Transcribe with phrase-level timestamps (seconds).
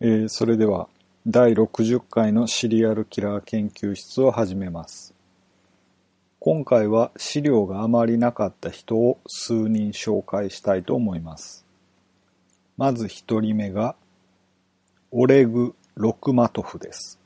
[0.00, 0.88] えーそれでは
[1.26, 5.12] 第60回のシリアルキラー研究室を始めます。
[6.38, 11.66] 今回は資料があまりなかった人を数人紹介したいと思います。
[12.76, 13.96] まず一人目が
[15.10, 17.18] オレグ・ロクマトフです。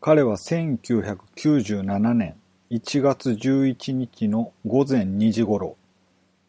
[0.00, 2.36] 彼は1997年
[2.70, 5.76] 1月11日の午前2時頃、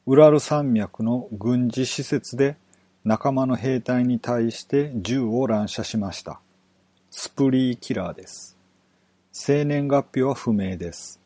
[0.07, 2.55] ウラル山脈の軍事施設で
[3.05, 6.39] 仲間の兵隊に対して銃を乱射しました。
[7.11, 8.55] スプリーキラーです。
[9.33, 11.19] 生年月日は不明です。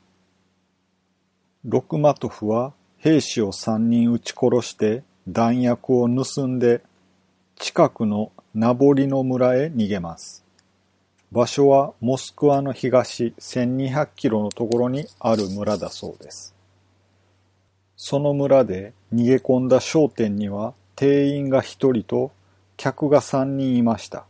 [1.64, 6.82] ロクマトフは兵士を3人撃ち殺して弾薬を盗んで
[7.58, 10.44] 近くのナボリの村へ逃げます。
[11.32, 16.56] 場所はモスクワの東1200キロのところにある村だそうです。
[17.96, 21.62] その村で逃げ込んだ商店には店員が1
[21.94, 22.32] 人と
[22.76, 24.26] 客が3人いました。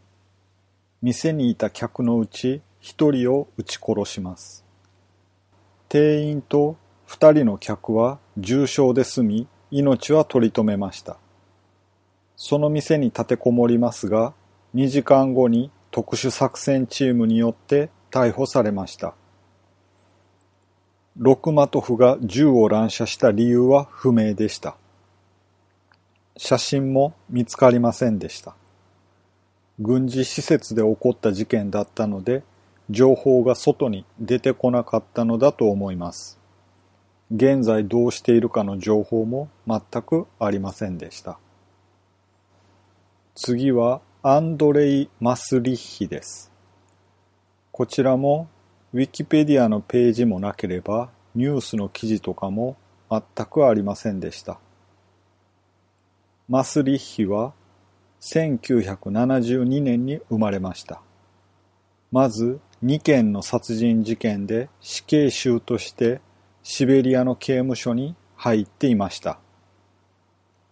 [1.02, 4.65] 店にいた客のうち1人を撃ち殺します。
[5.87, 6.76] 店員と
[7.07, 11.15] 2人の客は重傷で済み、命は取り留めました。
[12.35, 14.34] その店に立てこもりますが、
[14.76, 19.15] 2時間後に特殊作戦チームによって逮捕されました。
[21.15, 24.76] ロクマトフが銃を乱射した理由は不明でした。
[26.38, 28.55] 写真も見つかりませんでした。
[29.80, 32.43] 軍事施設で起こった事件だったので、
[32.90, 36.40] 情報が外に出てこなかったのだと思います。
[37.35, 41.38] 現在どうしているかの情報も全くありませんでした。
[43.35, 46.52] 次はアンドレイ・マスリッヒです。
[47.71, 48.48] こちらも
[48.93, 52.77] ウィキペディアのページもなければニュースの記事とかも
[53.12, 54.60] 全くありませんでした。
[56.49, 57.53] マスリッヒは
[58.21, 61.01] 1972年に生まれました。
[62.09, 66.22] まず2件の殺人事件で死刑囚として
[66.63, 69.40] シベリアの刑務所に入っていました。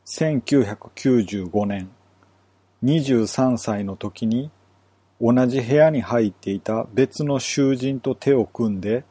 [0.06, 1.90] 1995年、
[2.86, 4.52] 23歳の時に
[5.20, 9.04] 同じ部屋に入っていた別の囚人と手を組んで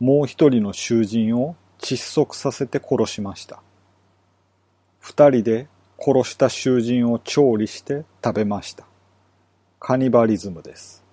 [0.00, 3.62] もう一人の囚人を窒息させて殺しました。
[4.98, 5.68] 二人で
[6.00, 8.86] 殺した囚人を調理して食べました。
[9.78, 11.04] カニバリズムです。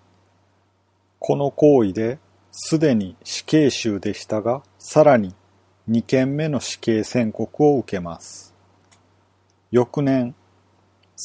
[1.19, 2.19] この行為で
[2.51, 5.35] すでに死刑囚でしたが、さらに
[5.89, 8.53] 2件目の死刑宣告を受けます。
[9.71, 10.33] 翌年、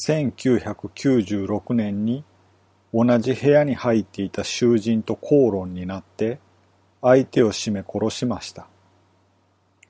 [0.07, 2.23] 1996年に
[2.93, 6.39] 同じ部屋に入っていた囚人と口論になって
[7.01, 8.67] 相手を絞め殺しました。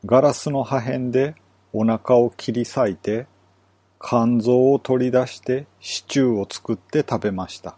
[0.06, 1.36] ガラスの破片で
[1.72, 3.28] お腹を切り裂いて
[4.06, 7.78] 肝臓を取り出してシチューを作って食べました。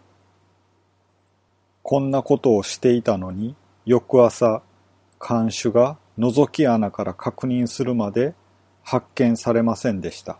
[1.84, 3.54] こんなことをしていたのに
[3.84, 4.60] 翌朝
[5.20, 8.34] 看守が覗き穴から確認するまで
[8.82, 10.38] 発見されませんでした。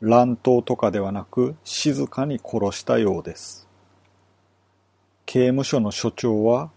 [0.00, 3.66] 乱闘とかではなく静かに殺したようです。
[5.26, 6.70] 刑務所の所長は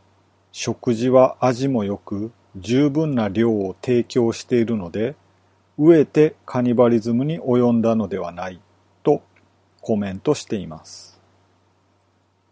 [0.51, 5.15] 食事は味も良く十分な量を提供しているので
[5.79, 8.59] 飢えてカニバリズムに及んだのではない
[9.03, 9.21] と
[9.81, 11.19] コメントしています。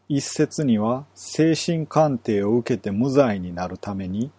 [0.07, 4.31] 一説には精神鑑定を受けて無罪になるために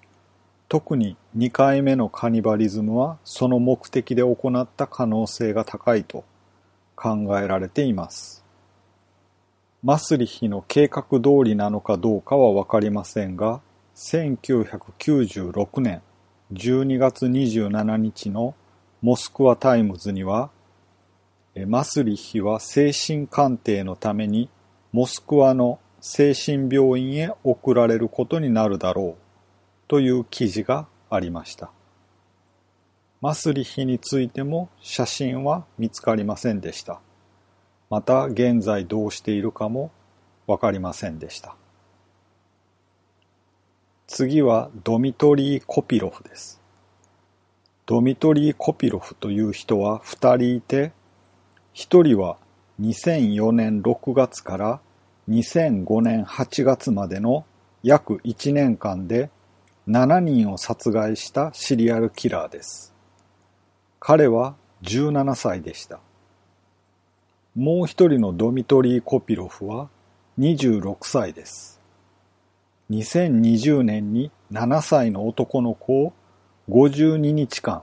[0.69, 6.25] 特に2回目のカニバリズムはその目的で行った可能性が高いと
[6.95, 8.45] 考えられています。
[9.83, 13.61] マスリヒの計画通りなのかどうかはわかりませんが、
[13.95, 16.03] 1996年
[16.53, 18.55] 12月27日の
[19.03, 20.51] モスクワタイムズには、
[21.67, 24.51] マスリヒは精神鑑定のために
[24.93, 29.23] モスクワの精神病院へ送られることになるだろう
[29.89, 31.71] という記事がありました。
[33.21, 37.01] マスリヒについても写真は見つかりませんでした。
[37.89, 39.91] また現在どうしているかも
[40.47, 41.56] わかりませんでした。
[44.06, 46.61] 次はドミトリー・コピロフです。
[47.88, 50.91] ドミトリー・コピロフという人は2人いて、
[51.73, 52.37] 1人は
[52.81, 54.81] 2004年6月から
[55.29, 57.47] 2005年8月までの
[57.85, 59.31] 約1年間で
[59.87, 62.93] 7人を殺害したシリアルキラーです。
[64.00, 66.00] 彼は17歳でした。
[67.55, 69.89] もう一人のドミトリー・コピロフは
[70.41, 71.81] 26歳です。
[72.91, 76.12] 2020年に7歳の男の子を
[76.69, 77.83] 52日間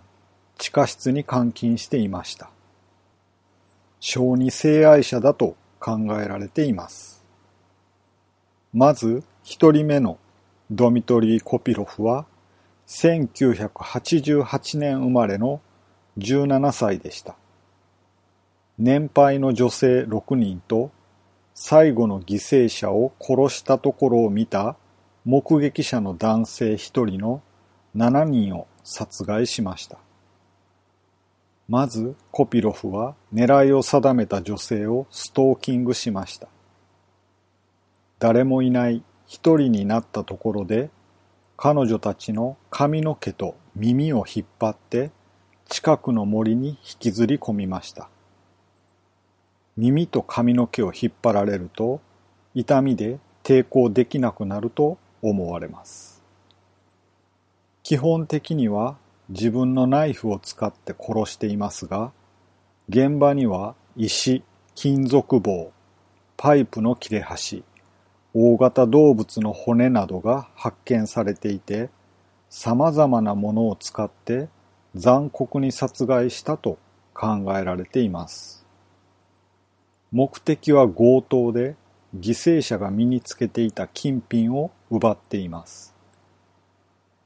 [0.57, 2.49] 地下室に監禁していました。
[4.01, 7.23] 小児性愛者だと考えられています。
[8.73, 10.17] まず、一人目の
[10.69, 12.25] ドミトリー・コピロフは、
[12.87, 15.61] 1988年生まれの
[16.17, 17.37] 17歳でした。
[18.77, 20.91] 年配の女性6人と
[21.53, 24.75] 最後の犠牲者を殺したところを見た
[25.23, 27.41] 目撃者の男性1人の
[27.95, 29.97] 7人を殺害しました。
[31.67, 36.47] まずコピロフは狙いを定めた女性をストーキングしました。
[38.19, 40.89] 誰もいない一人になったところで
[41.57, 45.11] 彼女たちの髪の毛と耳を引っ張って
[45.67, 48.09] 近くの森に引きずり込みました。
[49.75, 52.01] 耳と髪の毛を引っ張られると
[52.53, 56.12] 痛みで抵抗できなくなると思われます。
[57.83, 58.97] 基本的には
[59.27, 62.13] 自分のナイフを使って殺していますが、
[62.87, 64.41] 現場には石、
[64.73, 65.71] 金属棒、
[66.37, 67.63] パイプの切れ端、
[68.33, 71.89] 大型動物の骨などが発見されていて、
[72.49, 74.47] 様々なものを使って
[74.95, 76.77] 残酷に殺害したと
[77.13, 78.65] 考えられています。
[80.13, 81.75] 目的は強盗で
[82.15, 85.92] 犠牲者が身につけていた金品を奪っています。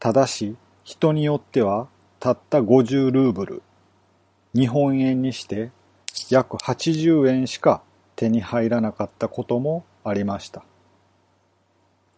[0.08, 0.56] ただし、
[0.86, 1.90] 人によっては
[2.22, 3.62] たった50ルーブル、
[4.56, 5.70] 日本円にして
[6.30, 7.82] 約80円しか
[8.16, 10.64] 手に入らなかったこともありました。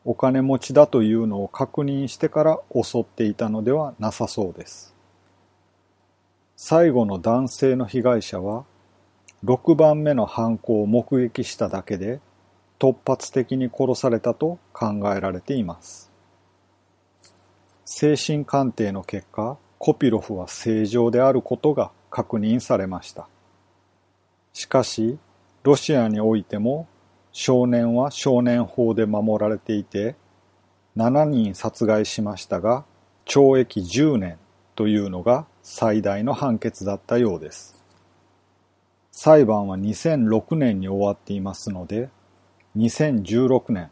[0.05, 4.93] お金持ちだというのを確認してから襲っていたのではなさそうです。
[6.57, 8.65] 最後の男性の被害者は
[9.43, 12.19] 6番目の犯行を目撃しただけで
[12.77, 16.08] 突発的に殺されたと考えられています。
[17.91, 23.27] 精神鑑定の結果、コピロフは正常であることが確認されました。
[24.53, 25.17] しかし、
[25.63, 26.87] ロシアにおいても
[27.31, 30.15] 少年は少年法で守られていて、
[30.97, 32.85] 7人殺害しましたが、
[33.25, 34.37] 懲役10年
[34.75, 37.83] というのが最大の判決だったようです。
[39.11, 42.09] 裁判は2006年に終わっていますので、
[42.77, 43.89] 2016年、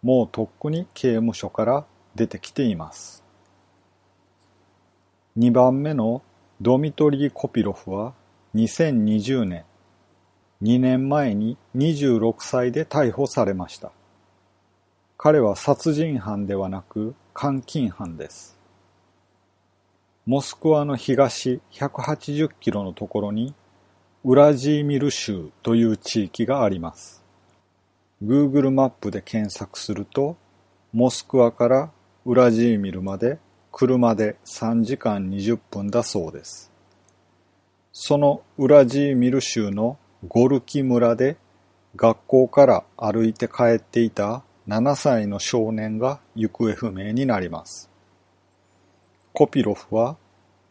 [0.00, 1.86] もうとっくに刑務所から
[2.20, 3.24] 出てきています。
[5.38, 6.20] 2番目の
[6.60, 8.12] ドミトリー・コピロフは
[8.54, 9.64] 2020年、
[10.60, 13.90] 2年前に26歳で逮捕されました。
[15.16, 18.58] 彼は殺人犯ではなく監禁犯です。
[20.26, 23.54] モスクワの東180キロのところに
[24.24, 27.24] ウラジーミル州という地域があります。
[28.22, 30.36] Google マップで検索すると、
[30.92, 31.90] モスクワから
[32.26, 33.38] ウラジーミルまで
[33.72, 36.70] 車で3時間20分だそうです。
[37.92, 41.38] そのウラジーミル州のゴルキ村で
[41.96, 47.90] 学校から歩いて帰っていた7歳の少年が行方不明になります。
[49.32, 50.16] コピロフは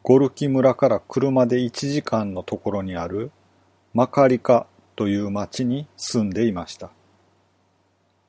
[0.04, 3.32] ゴルキ村から車で1時間のところにある
[3.96, 6.92] マカリカという町に住んでいました。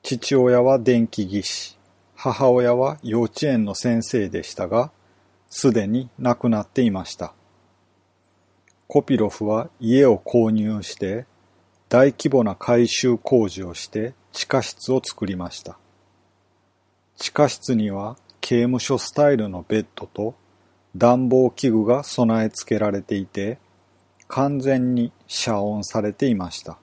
[0.01, 1.77] 父親は電気技師、
[2.23, 4.91] 母親は幼稚園の先生でしたが、
[5.49, 7.33] すでに亡くなっていました。
[8.87, 11.25] コピロフは家を購入して、
[11.89, 15.79] 大規模な改修工事をして地下室を作りました。
[17.17, 20.35] 地下室には刑務所スタイルのベッドと
[20.95, 23.57] 暖房器具が備え付けられていて、
[24.27, 26.77] 完全に遮音されていました。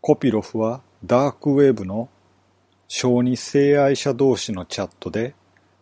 [0.00, 2.08] コピロフはダークウェブの
[2.94, 5.34] 小児性愛者同士のチャットで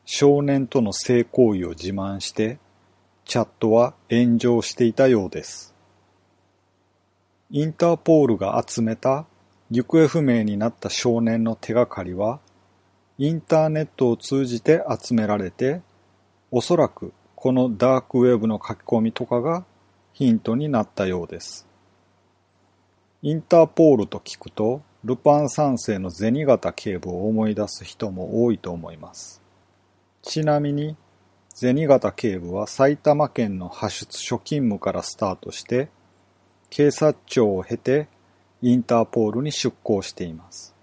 [0.05, 2.61] 少年との性行為を自慢して
[3.25, 5.75] チャットは炎上していたようです。
[7.51, 9.27] インターポールが集めた
[9.73, 12.39] 行方不明になった少年の手がかりは
[13.19, 15.81] インターネットを通じて集められて
[16.53, 19.65] おそらくこのダークウェブの書き込みとかが
[20.13, 21.67] ヒントになったようです。
[23.21, 29.41] インターポールと聞くと、ルパン三世の銭形警部を思い出す人も多いと思います。
[30.23, 30.95] ちなみに、
[31.55, 35.89] 銭形警部は埼玉県の派出所勤務からスタートして、
[36.69, 38.09] 警察庁を経て
[38.61, 40.75] インターポールに出向しています。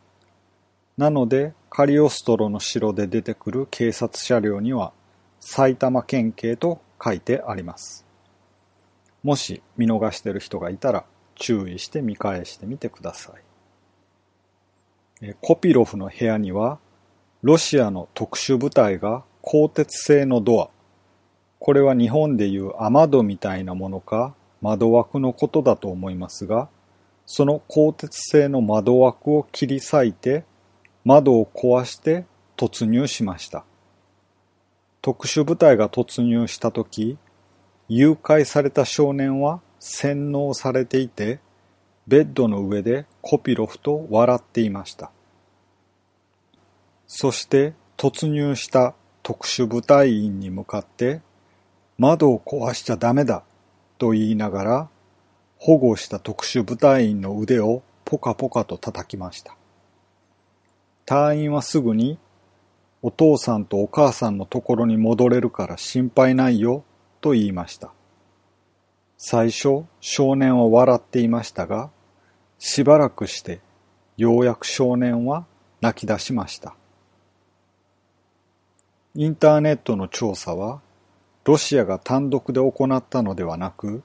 [0.97, 4.93] なので、カリオストロの城で出てくる警察車両には
[5.39, 8.03] 埼玉県警と書いてあります。
[9.21, 11.05] もし見逃してる人がいたら
[11.35, 13.41] 注意して見返してみてください。
[15.41, 16.77] コピロフの部屋には
[17.41, 20.69] ロシアの特殊部隊が鋼鉄製のドア、
[21.59, 26.69] これは日本でいう雨戸みたいなものか窓枠のことだと思いますが、
[27.25, 30.45] その鋼鉄製の窓枠を切り裂いて
[31.03, 33.65] 窓を壊して突入しました。
[35.01, 37.17] 特殊部隊が突入した時、
[37.89, 41.39] 誘拐された少年は洗脳されていて、
[42.07, 45.11] ベッドの上でコピロフと笑っていました。
[47.05, 51.21] そして突入した特殊部隊員に向かって
[51.97, 53.43] 窓を壊しちゃダメだ
[53.97, 54.89] と言いながら
[55.57, 59.57] 保護した特殊部隊員の腕をポカポカと叩きました。
[61.05, 62.17] 隊員はすぐに
[63.01, 66.83] お父さんとお母さんのところに戻れるから心配ないよ
[67.21, 67.91] と言いました。
[69.17, 71.89] 最初少年は笑っていましたが、
[72.59, 73.59] しばらくして
[74.17, 75.45] ようやく少年は
[75.79, 76.75] 泣き出しました。
[79.13, 80.81] インターネットの調査は、
[81.43, 84.03] ロシアが単独で行ったのではなく、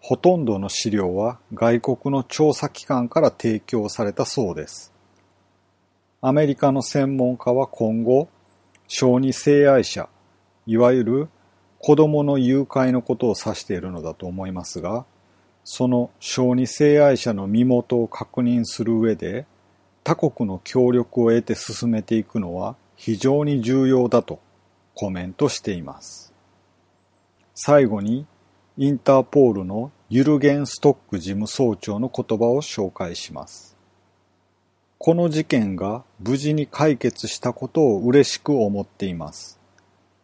[0.00, 4.92] ほとんどの資料は外国の調査機関から提供されたそうです。
[6.20, 8.28] アメリカの専門家は今後、
[8.86, 10.08] 小児性愛者、
[10.66, 11.28] いわゆる
[11.78, 15.06] 子供の誘拐のことを指しているのだと思いますが、
[15.64, 19.46] その小児性愛者の身元を確認する上で、
[20.04, 24.38] 他国の協力を得て進めていくのは非常に重要だと
[24.94, 26.32] コメントしています。
[27.54, 28.26] 最後に、
[28.76, 33.76] インターポールのユルゲン・ストック事務総長の言葉を紹介します。
[34.98, 39.58] この事件が無事に解決したことを嬉しく思っています。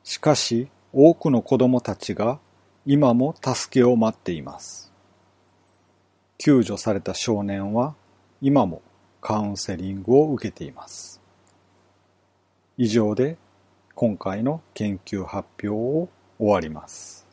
[0.04, 2.40] しかし、多くの子供たちが
[2.84, 4.89] 今も助けを待っています。
[6.42, 7.94] 救助された少年は
[8.40, 8.80] 今も
[9.20, 11.20] カウンセリングを受けています。
[12.78, 13.36] 以上で
[13.94, 17.26] 今回の研究発表を終わります。